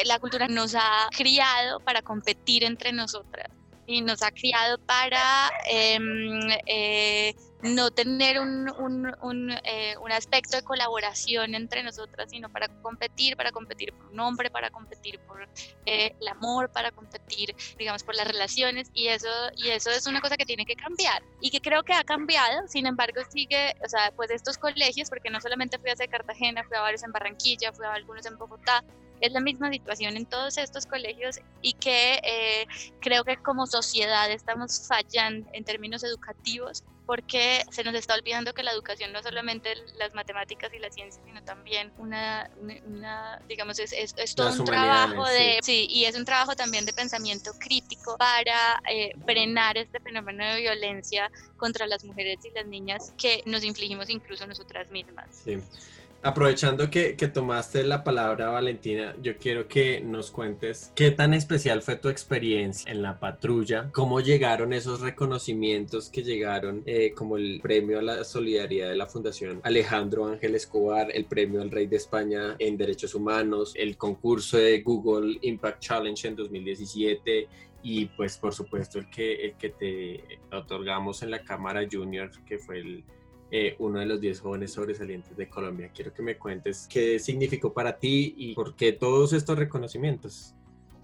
[0.06, 3.50] la cultura nos ha criado para competir entre nosotras
[3.88, 10.58] y nos ha criado para em, eh, no tener un, un, un, eh, un, aspecto
[10.58, 15.50] de colaboración entre nosotras, sino para competir, para competir por un hombre, para competir por
[15.88, 20.22] eh, el amor, para competir, digamos, por las relaciones, y eso, y eso es una
[20.22, 23.90] cosa que tiene que cambiar, y que creo que ha cambiado, sin embargo, sigue, o
[23.90, 27.74] sea, pues estos colegios, porque no solamente fui a Cartagena, fui a varios en Barranquilla,
[27.74, 28.84] fui a algunos en Bogotá,
[29.22, 32.68] es la misma situación en todos estos colegios y que eh,
[33.00, 38.64] creo que como sociedad estamos fallando en términos educativos porque se nos está olvidando que
[38.64, 42.50] la educación no es solamente las matemáticas y la ciencia, sino también una,
[43.50, 45.88] digamos, es, es, todo un trabajo de, sí.
[45.90, 51.30] y es un trabajo también de pensamiento crítico para eh, frenar este fenómeno de violencia
[51.58, 55.28] contra las mujeres y las niñas que nos infligimos incluso nosotras mismas.
[55.44, 55.58] Sí.
[56.24, 61.96] Aprovechando que, tomaste la palabra, Valentina, yo quiero que nos cuentes qué tan especial fue
[61.96, 67.98] tu experiencia en la patrulla, cómo llegaron esos reconocimientos que llegaron, eh, como el premio
[67.98, 72.56] a la solidaridad de la Fundación Alejandro Ángel Escobar, el premio al Rey de España
[72.60, 77.48] en Derechos Humanos, el concurso de Google Impact Challenge en 2017
[77.82, 82.60] y pues por supuesto el que, el que te otorgamos en la Cámara Junior, que
[82.60, 83.04] fue el,
[83.52, 85.92] eh, uno de los 10 jóvenes sobresalientes de Colombia.
[85.94, 90.56] Quiero que me cuentes qué significó para ti y por qué todos estos reconocimientos.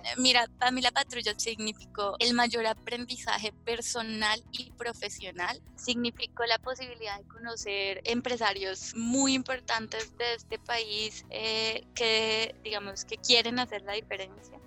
[0.04, 5.62] Eh, mira, para mí la patrulla significó el mayor aprendizaje personal y profesional.
[5.76, 13.18] Significó la posibilidad de conocer empresarios muy importantes de este país eh, que, digamos, que
[13.18, 14.58] quieren hacer la diferencia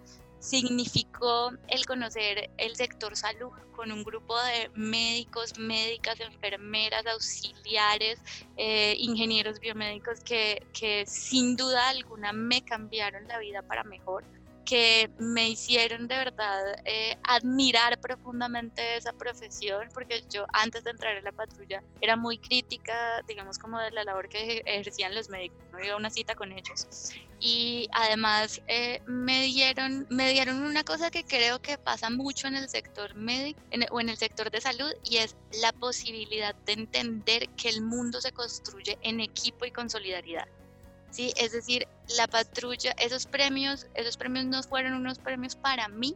[0.40, 8.18] significó el conocer el sector salud con un grupo de médicos, médicas, enfermeras, auxiliares,
[8.57, 14.24] eh, ingenieros biomédicos que, que sin duda alguna me cambiaron la vida para mejor
[14.64, 21.16] que me hicieron de verdad eh, admirar profundamente esa profesión, porque yo antes de entrar
[21.16, 25.59] en la patrulla era muy crítica, digamos, como de la labor que ejercían los médicos,
[25.73, 26.87] no iba a una cita con ellos.
[27.40, 32.57] Y además eh, me, dieron, me dieron una cosa que creo que pasa mucho en
[32.57, 37.49] el sector médico o en el sector de salud y es la posibilidad de entender
[37.51, 40.46] que el mundo se construye en equipo y con solidaridad.
[41.11, 41.33] ¿Sí?
[41.37, 46.14] Es decir, la patrulla, esos premios, esos premios no fueron unos premios para mí,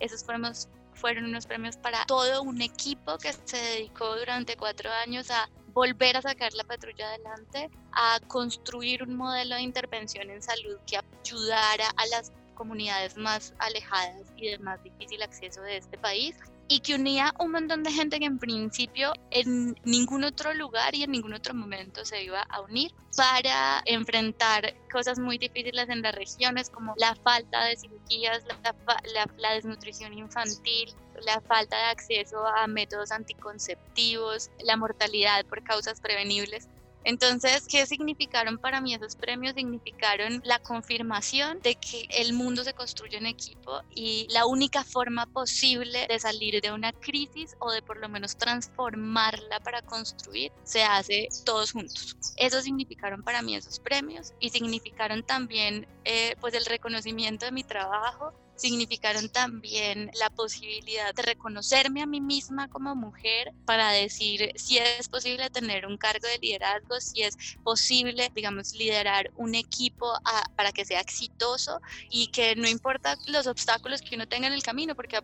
[0.00, 5.30] esos premios fueron unos premios para todo un equipo que se dedicó durante cuatro años
[5.30, 10.78] a volver a sacar la patrulla adelante, a construir un modelo de intervención en salud
[10.86, 16.34] que ayudara a las comunidades más alejadas y de más difícil acceso de este país
[16.68, 21.04] y que unía un montón de gente que en principio en ningún otro lugar y
[21.04, 26.14] en ningún otro momento se iba a unir para enfrentar cosas muy difíciles en las
[26.14, 32.66] regiones como la falta de cirugías, la, la desnutrición infantil, la falta de acceso a
[32.66, 36.68] métodos anticonceptivos, la mortalidad por causas prevenibles.
[37.08, 39.54] Entonces, ¿qué significaron para mí esos premios?
[39.54, 45.26] Significaron la confirmación de que el mundo se construye en equipo y la única forma
[45.26, 50.82] posible de salir de una crisis o de por lo menos transformarla para construir se
[50.82, 52.16] hace todos juntos.
[52.34, 57.62] Eso significaron para mí esos premios y significaron también eh, pues el reconocimiento de mi
[57.62, 64.78] trabajo significaron también la posibilidad de reconocerme a mí misma como mujer para decir si
[64.78, 70.12] es posible tener un cargo de liderazgo, si es posible, digamos, liderar un equipo
[70.56, 74.62] para que sea exitoso y que no importa los obstáculos que uno tenga en el
[74.62, 75.18] camino, porque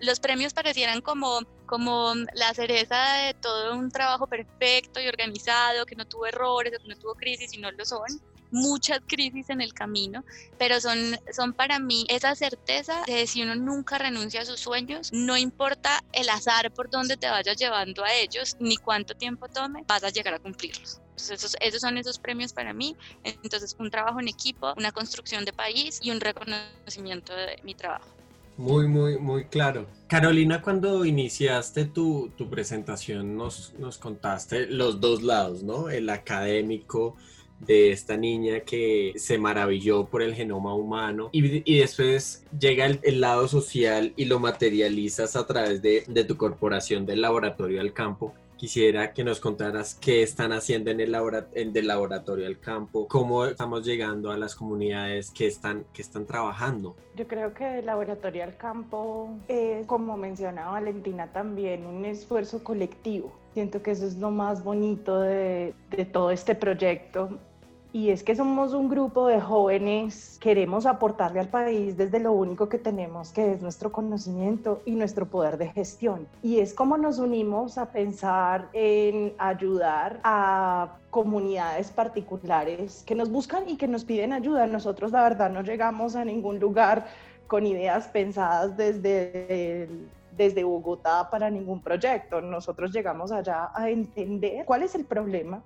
[0.00, 5.96] los premios parecieran como, como la cereza de todo un trabajo perfecto y organizado, que
[5.96, 8.06] no tuvo errores o que no tuvo crisis y no lo son
[8.56, 10.24] muchas crisis en el camino,
[10.58, 10.98] pero son,
[11.32, 16.02] son para mí esa certeza de si uno nunca renuncia a sus sueños, no importa
[16.12, 20.08] el azar por donde te vayas llevando a ellos, ni cuánto tiempo tome, vas a
[20.08, 21.00] llegar a cumplirlos.
[21.16, 22.96] esos, esos son esos premios para mí.
[23.24, 28.16] Entonces, un trabajo en equipo, una construcción de país y un reconocimiento de mi trabajo.
[28.56, 29.86] Muy, muy, muy claro.
[30.08, 35.90] Carolina, cuando iniciaste tu, tu presentación nos, nos contaste los dos lados, ¿no?
[35.90, 37.16] El académico
[37.60, 43.48] de esta niña que se maravilló por el genoma humano y, después llega el, lado
[43.48, 48.34] social y lo materializas a través de, tu corporación del laboratorio al campo.
[48.56, 51.14] Quisiera que nos contaras qué están haciendo en el
[51.54, 56.26] en del laboratorio al campo, cómo estamos llegando a las comunidades que están, que están
[56.26, 56.96] trabajando.
[57.14, 63.32] Yo creo que el laboratorio al campo es, como mencionaba Valentina, también un esfuerzo colectivo
[63.56, 67.38] Siento que eso es lo más bonito de, de todo este proyecto
[67.92, 72.68] y es que somos un grupo de jóvenes, queremos aportarle al país desde lo único
[72.68, 76.26] que tenemos, que es nuestro conocimiento y nuestro poder de gestión.
[76.42, 83.68] Y es como nos unimos a pensar en ayudar a comunidades particulares que nos buscan
[83.68, 84.66] y que nos piden ayuda.
[84.66, 87.06] Nosotros la verdad no llegamos a ningún lugar
[87.46, 92.40] con ideas pensadas desde el desde Bogotá para ningún proyecto.
[92.40, 95.62] Nosotros llegamos allá a entender cuál es el problema,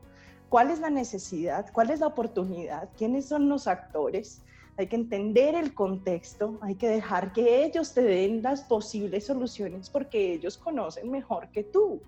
[0.51, 4.43] cuál es la necesidad, cuál es la oportunidad, quiénes son los actores.
[4.77, 9.89] Hay que entender el contexto, hay que dejar que ellos te den las posibles soluciones
[9.89, 12.03] porque ellos conocen mejor que tú.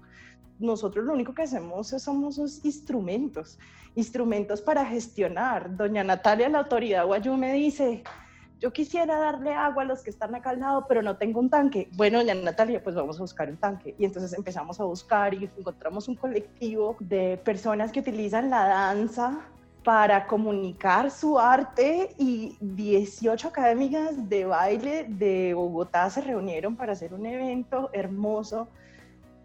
[0.59, 3.59] Nosotros lo único que hacemos es somos instrumentos,
[3.95, 5.77] instrumentos para gestionar.
[5.77, 8.03] Doña Natalia, la autoridad Guayú, dice,
[8.63, 11.51] yo quisiera darle agua a los que están acá al lado, pero no tengo un
[11.51, 11.89] tanque.
[11.97, 13.97] Bueno, ya Natalia, pues vamos a buscar un tanque.
[13.99, 19.41] Y entonces empezamos a buscar y encontramos un colectivo de personas que utilizan la danza
[19.83, 27.13] para comunicar su arte y 18 académicas de baile de Bogotá se reunieron para hacer
[27.15, 28.69] un evento hermoso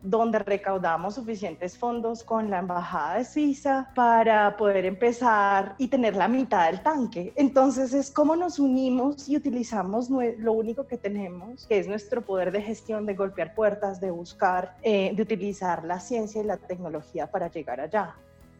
[0.02, 6.28] donde recaudamos suficientes fondos con la Embajada de Suiza para poder empezar y tener la
[6.28, 7.34] mitad del tanque.
[7.36, 12.52] Entonces es como nos unimos y utilizamos lo único que tenemos, que es nuestro poder
[12.52, 17.28] de gestión, de golpear puertas, de buscar, eh, de utilizar la ciencia y la tecnología
[17.28, 18.16] para llegar allá.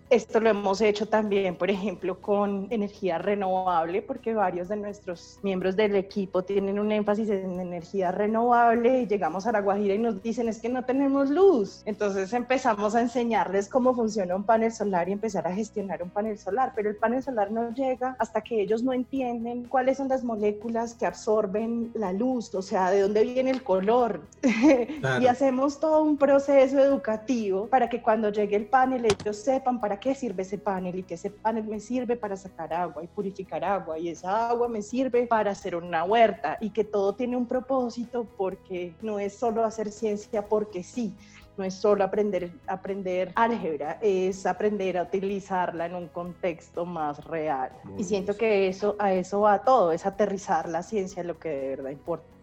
[0.10, 5.76] Esto lo hemos hecho también, por ejemplo, con energía renovable, porque varios de nuestros miembros
[5.76, 10.24] del equipo tienen un énfasis en energía renovable y llegamos a La Guajira y nos
[10.24, 11.82] dicen es que no tenemos luz.
[11.86, 16.38] Entonces empezamos a enseñarles cómo funciona un panel solar y empezar a gestionar un panel
[16.38, 20.24] solar, pero el panel solar no llega hasta que ellos no entienden cuáles son las
[20.24, 24.22] moléculas que absorben la luz, o sea, de dónde viene el color.
[25.22, 29.97] y hacemos todo un proceso educativo para que cuando llegue el panel ellos sepan para
[30.00, 33.64] qué sirve ese panel y que ese panel me sirve para sacar agua y purificar
[33.64, 37.48] agua y esa agua me sirve para hacer una huerta y que todo tiene un
[37.48, 41.16] propósito porque no es solo hacer ciencia porque sí,
[41.58, 47.72] no es solo aprender, aprender álgebra, es aprender a utilizarla en un contexto más real.
[47.98, 51.50] y siento que eso, a eso va todo, es aterrizar la ciencia en lo que
[51.50, 52.38] de verdad importa.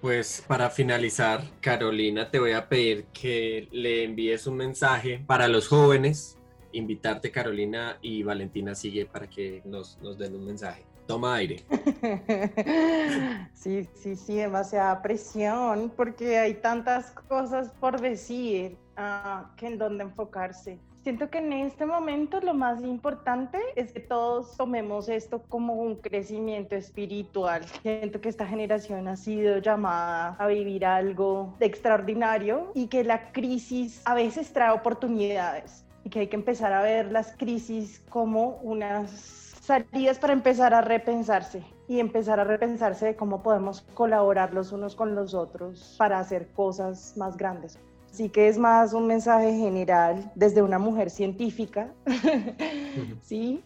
[0.00, 5.68] Pues para finalizar, Carolina, te voy a pedir que le envíes un mensaje para los
[5.68, 6.35] jóvenes
[6.76, 10.84] invitarte, Carolina, y Valentina sigue para que nos, nos den un mensaje.
[11.06, 11.64] Toma aire.
[13.54, 20.04] Sí, sí, sí, demasiada presión porque hay tantas cosas por decir ah, que en dónde
[20.04, 20.78] enfocarse.
[21.02, 25.96] Siento que en este momento lo más importante es que todos tomemos esto como un
[25.96, 27.64] crecimiento espiritual.
[27.82, 33.32] Siento que esta generación ha sido llamada a vivir algo de extraordinario y que la
[33.32, 38.60] crisis a veces trae oportunidades y que hay que empezar a ver las crisis como
[38.62, 39.10] unas
[39.60, 44.94] salidas para empezar a repensarse y empezar a repensarse de cómo podemos colaborar los unos
[44.94, 47.80] con los otros para hacer cosas más grandes.
[48.16, 51.92] Así que es más un mensaje general desde una mujer científica,
[53.22, 53.62] ¿sí?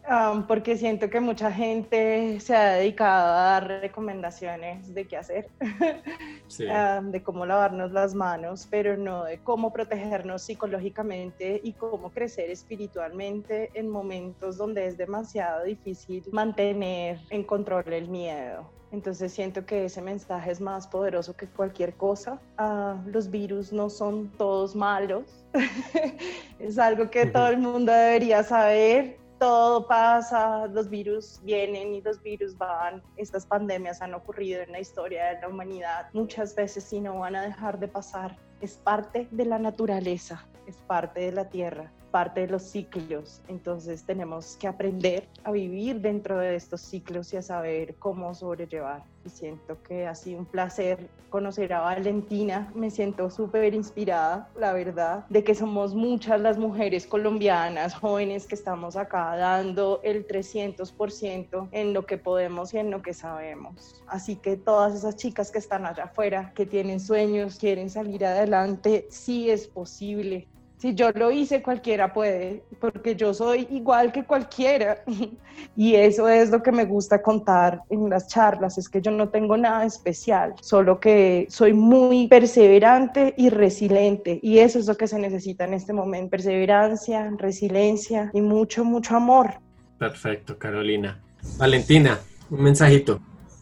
[0.48, 5.48] porque siento que mucha gente se ha dedicado a dar recomendaciones de qué hacer,
[7.12, 13.70] de cómo lavarnos las manos, pero no de cómo protegernos psicológicamente y cómo crecer espiritualmente
[13.74, 18.79] en momentos donde es demasiado difícil mantener en control el miedo.
[18.92, 22.40] Entonces siento que ese mensaje es más poderoso que cualquier cosa.
[22.58, 25.44] Ah, los virus no son todos malos.
[26.58, 29.18] es algo que todo el mundo debería saber.
[29.38, 33.02] Todo pasa, los virus vienen y los virus van.
[33.16, 37.36] Estas pandemias han ocurrido en la historia de la humanidad muchas veces y no van
[37.36, 38.36] a dejar de pasar.
[38.60, 44.04] Es parte de la naturaleza, es parte de la tierra parte de los ciclos, entonces
[44.04, 49.04] tenemos que aprender a vivir dentro de estos ciclos y a saber cómo sobrellevar.
[49.24, 54.72] Y siento que ha sido un placer conocer a Valentina, me siento súper inspirada, la
[54.72, 61.68] verdad, de que somos muchas las mujeres colombianas, jóvenes que estamos acá dando el 300%
[61.70, 64.02] en lo que podemos y en lo que sabemos.
[64.08, 69.06] Así que todas esas chicas que están allá afuera, que tienen sueños, quieren salir adelante,
[69.10, 70.48] sí es posible
[70.80, 75.02] si yo lo hice, cualquiera puede, porque yo soy igual que cualquiera.
[75.76, 79.28] Y eso es lo que me gusta contar en las charlas, es que yo no
[79.28, 84.40] tengo nada especial, solo que soy muy perseverante y resiliente.
[84.42, 89.16] Y eso es lo que se necesita en este momento, perseverancia, resiliencia y mucho, mucho
[89.16, 89.60] amor.
[89.98, 91.20] Perfecto, Carolina.
[91.58, 92.18] Valentina,
[92.48, 93.20] un mensajito.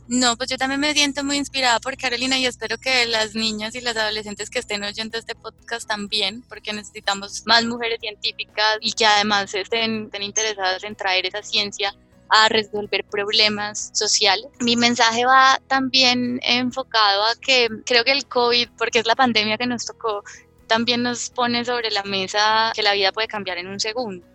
[0.09, 3.75] No, pues yo también me siento muy inspirada por Carolina y espero que las niñas
[3.75, 8.93] y las adolescentes que estén oyendo este podcast también, porque necesitamos más mujeres científicas y
[8.93, 11.95] que además estén, estén interesadas en traer esa ciencia
[12.31, 14.47] a resolver problemas sociales.
[14.61, 19.59] Mi mensaje va también enfocado a que creo que el COVID, porque es la pandemia
[19.59, 20.25] que nos tocó,
[20.69, 24.27] también nos pone sobre la mesa que la vida puede cambiar en un segundo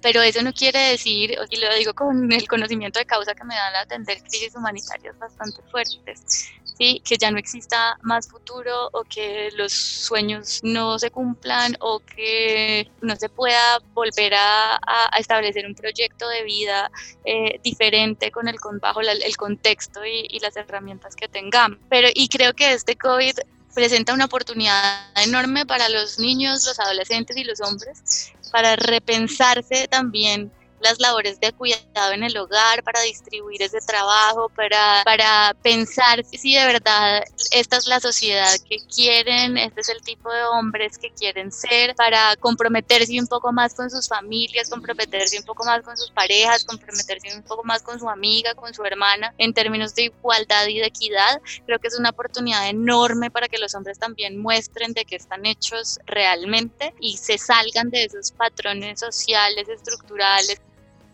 [0.00, 3.54] pero eso no quiere decir, y lo digo con el conocimiento de causa que me
[3.54, 7.02] da la atender crisis humanitarias bastante fuertes, ¿sí?
[7.04, 12.88] que ya no exista más futuro o que los sueños no se cumplan o que
[13.00, 14.78] no se pueda volver a,
[15.18, 16.90] establecer un proyecto de vida
[17.24, 21.78] eh, diferente con el, bajo el contexto y, y las herramientas que tengamos.
[21.88, 23.34] Pero, y creo que este COVID
[23.74, 30.50] presenta una oportunidad enorme para los niños, los adolescentes y los hombres para repensarse también
[30.80, 36.54] las labores de cuidado en el hogar, para distribuir ese trabajo, para, para pensar si
[36.54, 41.10] de verdad esta es la sociedad que quieren, este es el tipo de hombres que
[41.10, 45.96] quieren ser, para comprometerse un poco más con sus familias, comprometerse un poco más con
[45.96, 50.04] sus parejas, comprometerse un poco más con su amiga, con su hermana, en términos de
[50.04, 51.40] igualdad y de equidad.
[51.66, 55.46] Creo que es una oportunidad enorme para que los hombres también muestren de que están
[55.46, 60.60] hechos realmente y se salgan de esos patrones sociales, estructurales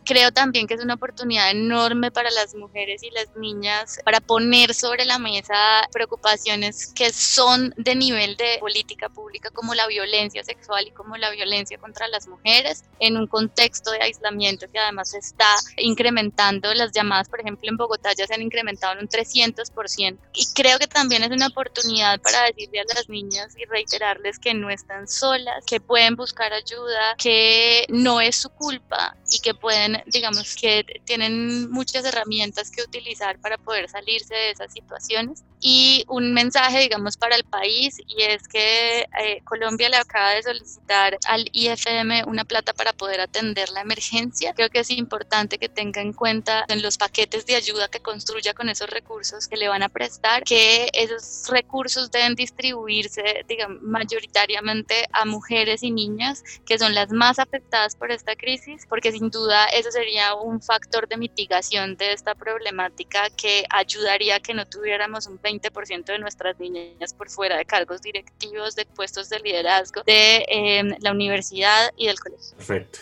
[0.05, 4.74] Creo también que es una oportunidad enorme para las mujeres y las niñas para poner
[4.74, 5.55] sobre la mesa
[5.92, 11.30] preocupaciones que son de nivel de política pública como la violencia sexual y como la
[11.30, 15.48] violencia contra las mujeres en un contexto de aislamiento que además está
[15.78, 16.72] incrementando.
[16.74, 20.18] Las llamadas, por ejemplo, en Bogotá ya se han incrementado en un 300%.
[20.34, 24.55] Y creo que también es una oportunidad para decirle a las niñas y reiterarles que
[24.55, 29.93] no están solas, que pueden buscar ayuda, que no es su culpa y que pueden,
[30.07, 35.45] digamos, que tienen muchas herramientas que utilizar para poder salirse de esas situaciones.
[35.67, 40.43] Y un mensaje, digamos, para el país y es que eh, Colombia le acaba de
[40.43, 44.53] solicitar al IFM una plata para poder atender la emergencia.
[44.53, 48.53] Creo que es importante que tenga en cuenta en los paquetes de ayuda que construya
[48.53, 55.07] con esos recursos que le van a prestar, que esos recursos deben distribuirse, digamos, mayoritariamente
[55.12, 59.65] a mujeres y niñas, que son las más afectadas por esta crisis, porque sin duda
[59.69, 65.27] eso sería un factor de mitigación de esta problemática que ayudaría a que no tuviéramos
[65.27, 70.44] un 20% de nuestras niñas por fuera de cargos directivos, de puestos de liderazgo de
[70.48, 72.57] em, la universidad y del colegio.
[72.57, 73.00] Perfecto.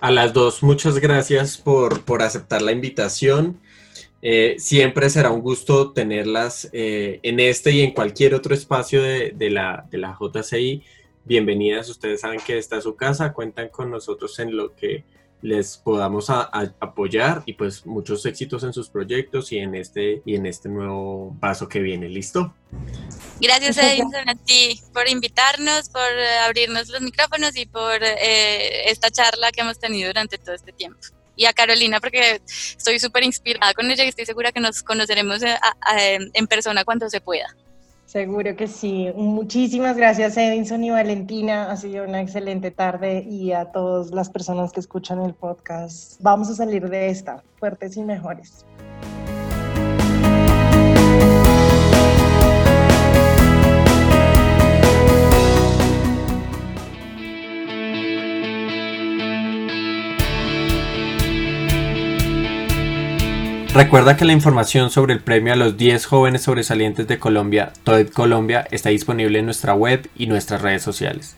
[0.00, 3.60] A las dos, muchas gracias por, por aceptar la invitación.
[4.20, 9.32] Eh, siempre será un gusto tenerlas eh, en este y en cualquier otro espacio de,
[9.34, 10.82] de, la, de la JCI.
[11.24, 15.04] Bienvenidas, ustedes saben que esta es su casa, cuentan con nosotros en lo que
[15.42, 20.46] les podamos apoyar y pues muchos éxitos en sus proyectos y en este y en
[20.46, 22.08] este nuevo paso que viene.
[22.08, 22.54] ¿Listo?
[23.40, 26.00] Gracias Edison a ti por invitarnos, por
[26.46, 31.00] abrirnos los micrófonos y por eh, esta charla que hemos tenido durante todo este tiempo.
[31.34, 35.42] Y a Carolina porque estoy súper inspirada con ella y estoy segura que nos conoceremos
[35.42, 35.58] eh,
[36.32, 37.56] en persona cuando se pueda.
[38.12, 39.10] Seguro que sí.
[39.16, 41.70] Muchísimas gracias Edinson y Valentina.
[41.70, 46.20] Ha sido una excelente tarde y a todas las personas que escuchan el podcast.
[46.20, 48.66] Vamos a salir de esta fuertes y mejores.
[63.74, 68.10] Recuerda que la información sobre el premio a los 10 jóvenes sobresalientes de Colombia, TOED
[68.10, 71.36] Colombia, está disponible en nuestra web y nuestras redes sociales.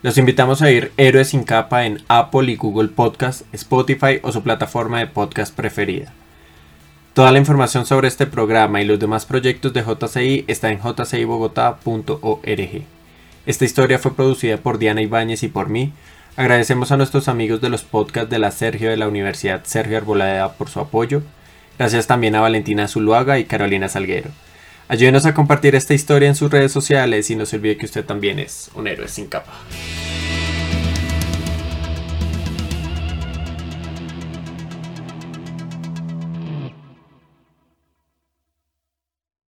[0.00, 4.42] Los invitamos a ir Héroes sin capa en Apple y Google Podcast, Spotify o su
[4.42, 6.10] plataforma de podcast preferida.
[7.12, 12.82] Toda la información sobre este programa y los demás proyectos de JCI está en jcibogotá.org.
[13.44, 15.92] Esta historia fue producida por Diana Ibáñez y por mí.
[16.36, 20.54] Agradecemos a nuestros amigos de los podcasts de la Sergio de la Universidad Sergio Arboleda
[20.54, 21.22] por su apoyo
[21.78, 24.30] Gracias también a Valentina Zuluaga y Carolina Salguero.
[24.86, 28.04] Ayúdenos a compartir esta historia en sus redes sociales y no se olvide que usted
[28.04, 29.52] también es un héroe sin capa.